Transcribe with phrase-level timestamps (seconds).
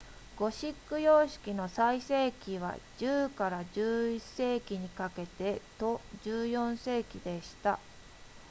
[0.35, 7.77] ゴシック様式の最盛期は 10～11 世紀にかけてと14世紀でした